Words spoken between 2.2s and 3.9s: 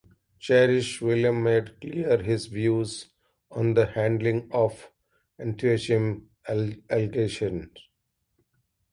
his views on the